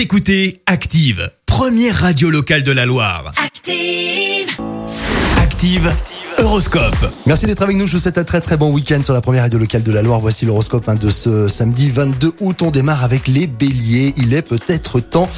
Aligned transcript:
Vous 0.00 0.04
écoutez 0.04 0.62
Active, 0.64 1.30
première 1.44 1.94
radio 1.94 2.30
locale 2.30 2.62
de 2.62 2.72
la 2.72 2.86
Loire. 2.86 3.34
Active. 3.36 4.48
Active, 5.36 5.94
Horoscope. 6.38 7.12
Merci 7.26 7.44
d'être 7.44 7.60
avec 7.60 7.76
nous. 7.76 7.86
Je 7.86 7.92
vous 7.92 7.98
souhaite 7.98 8.16
un 8.16 8.24
très 8.24 8.40
très 8.40 8.56
bon 8.56 8.72
week-end 8.72 9.02
sur 9.02 9.12
la 9.12 9.20
première 9.20 9.42
radio 9.42 9.58
locale 9.58 9.82
de 9.82 9.92
la 9.92 10.00
Loire. 10.00 10.18
Voici 10.20 10.46
l'horoscope 10.46 10.88
hein, 10.88 10.94
de 10.94 11.10
ce 11.10 11.48
samedi 11.48 11.90
22 11.90 12.32
août. 12.40 12.62
On 12.62 12.70
démarre 12.70 13.04
avec 13.04 13.28
les 13.28 13.46
béliers. 13.46 14.14
Il 14.16 14.32
est 14.32 14.40
peut-être 14.40 15.00
temps 15.00 15.28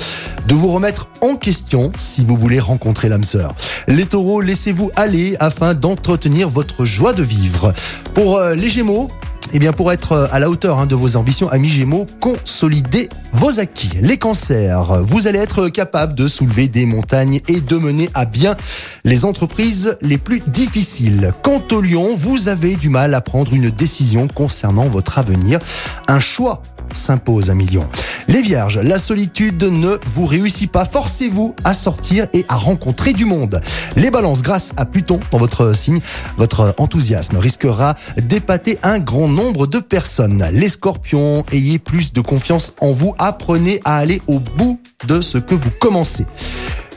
de 0.46 0.54
vous 0.54 0.72
remettre 0.72 1.08
en 1.22 1.34
question 1.34 1.90
si 1.98 2.24
vous 2.24 2.36
voulez 2.36 2.60
rencontrer 2.60 3.08
l'âme 3.08 3.24
sœur. 3.24 3.56
Les 3.88 4.06
taureaux, 4.06 4.40
laissez-vous 4.40 4.92
aller 4.94 5.34
afin 5.40 5.74
d'entretenir 5.74 6.48
votre 6.48 6.84
joie 6.84 7.14
de 7.14 7.24
vivre. 7.24 7.72
Pour 8.14 8.36
euh, 8.36 8.54
les 8.54 8.68
gémeaux, 8.68 9.10
eh 9.52 9.58
bien, 9.58 9.72
pour 9.72 9.92
être 9.92 10.12
euh, 10.12 10.26
à 10.32 10.38
la 10.38 10.50
hauteur 10.50 10.78
hein, 10.78 10.86
de 10.86 10.94
vos 10.94 11.16
ambitions, 11.16 11.48
amis 11.48 11.68
Gémeaux, 11.68 12.06
consolidez 12.20 13.08
vos 13.32 13.60
acquis. 13.60 13.90
Les 14.00 14.18
cancers, 14.18 15.02
vous 15.02 15.26
allez 15.26 15.38
être 15.38 15.68
capable 15.68 16.14
de 16.14 16.28
soulever 16.28 16.68
des 16.68 16.86
montagnes 16.86 17.40
et 17.48 17.60
de 17.60 17.76
mener 17.76 18.08
à 18.14 18.24
bien 18.24 18.56
les 19.04 19.24
entreprises 19.24 19.96
les 20.00 20.18
plus 20.18 20.40
difficiles. 20.46 21.32
Quant 21.42 21.62
au 21.72 21.80
lion, 21.80 22.14
vous 22.16 22.48
avez 22.48 22.76
du 22.76 22.88
mal 22.88 23.14
à 23.14 23.20
prendre 23.20 23.52
une 23.52 23.70
décision 23.70 24.28
concernant 24.28 24.88
votre 24.88 25.18
avenir. 25.18 25.60
Un 26.08 26.20
choix 26.20 26.62
s'impose 26.92 27.50
à 27.50 27.54
millions. 27.54 27.88
Les 28.28 28.42
vierges, 28.42 28.78
la 28.78 28.98
solitude 28.98 29.62
ne 29.62 29.98
vous 30.06 30.26
réussit 30.26 30.70
pas. 30.70 30.84
Forcez-vous 30.84 31.54
à 31.64 31.74
sortir 31.74 32.26
et 32.32 32.44
à 32.48 32.56
rencontrer 32.56 33.12
du 33.12 33.24
monde. 33.24 33.60
Les 33.96 34.10
balances, 34.10 34.42
grâce 34.42 34.72
à 34.76 34.84
Pluton 34.84 35.20
dans 35.30 35.38
votre 35.38 35.74
signe, 35.74 36.00
votre 36.36 36.74
enthousiasme 36.78 37.36
risquera 37.36 37.94
d'épater 38.16 38.78
un 38.82 38.98
grand 38.98 39.28
nombre 39.28 39.66
de 39.66 39.78
personnes. 39.78 40.44
Les 40.52 40.68
scorpions, 40.68 41.44
ayez 41.52 41.78
plus 41.78 42.12
de 42.12 42.20
confiance 42.20 42.74
en 42.80 42.92
vous. 42.92 43.14
Apprenez 43.18 43.80
à 43.84 43.96
aller 43.96 44.22
au 44.26 44.38
bout 44.38 44.80
de 45.06 45.20
ce 45.20 45.38
que 45.38 45.54
vous 45.54 45.70
commencez. 45.80 46.26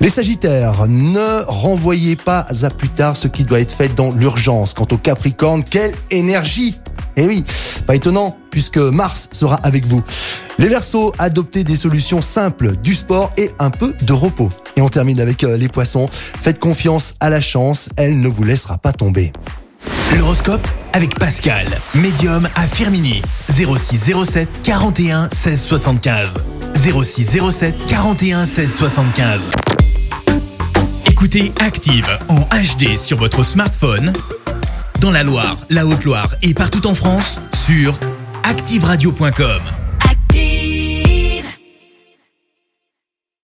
Les 0.01 0.09
Sagittaires, 0.09 0.87
ne 0.87 1.43
renvoyez 1.47 2.15
pas 2.15 2.45
à 2.63 2.69
plus 2.69 2.89
tard 2.89 3.15
ce 3.15 3.27
qui 3.27 3.43
doit 3.45 3.61
être 3.61 3.71
fait 3.71 3.93
dans 3.93 4.11
l'urgence. 4.11 4.73
Quant 4.73 4.87
au 4.91 4.97
Capricorne, 4.97 5.63
quelle 5.63 5.93
énergie 6.11 6.77
Eh 7.15 7.25
oui, 7.25 7.43
pas 7.87 7.95
étonnant 7.95 8.35
puisque 8.51 8.77
Mars 8.77 9.29
sera 9.31 9.55
avec 9.63 9.85
vous. 9.85 10.03
Les 10.57 10.69
Verseaux, 10.69 11.13
adoptez 11.19 11.63
des 11.63 11.75
solutions 11.75 12.21
simples, 12.21 12.77
du 12.77 12.95
sport 12.95 13.29
et 13.37 13.51
un 13.59 13.69
peu 13.69 13.93
de 14.01 14.13
repos. 14.13 14.49
Et 14.77 14.81
on 14.81 14.89
termine 14.89 15.19
avec 15.19 15.43
euh, 15.43 15.57
les 15.57 15.67
Poissons. 15.67 16.09
Faites 16.39 16.59
confiance 16.59 17.15
à 17.19 17.29
la 17.29 17.41
chance, 17.41 17.89
elle 17.97 18.19
ne 18.19 18.27
vous 18.27 18.43
laissera 18.43 18.77
pas 18.77 18.93
tomber. 18.93 19.33
L'horoscope 20.17 20.65
avec 20.93 21.19
Pascal, 21.19 21.67
médium 21.95 22.47
à 22.55 22.67
Firmini. 22.67 23.21
0607 23.49 24.61
41 24.63 25.29
16 25.29 25.61
75. 25.61 26.37
0607 26.73 27.85
41 27.87 28.45
16 28.45 28.75
75. 28.75 29.41
Écoutez 31.07 31.51
Active 31.59 32.07
en 32.29 32.39
HD 32.41 32.97
sur 32.97 33.17
votre 33.17 33.43
smartphone, 33.43 34.13
dans 35.01 35.11
la 35.11 35.23
Loire, 35.23 35.57
la 35.69 35.85
Haute-Loire 35.85 36.29
et 36.41 36.53
partout 36.53 36.87
en 36.87 36.95
France, 36.95 37.41
sur 37.65 37.99
activeradio.com. 38.43 39.61